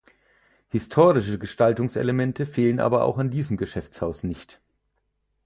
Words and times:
Historistische 0.69 1.37
Gestaltungselemente 1.37 2.47
fehlen 2.47 2.79
aber 2.79 3.03
auch 3.05 3.19
an 3.19 3.29
diesem 3.29 3.55
Geschäftshaus 3.55 4.23
nicht. 4.23 4.59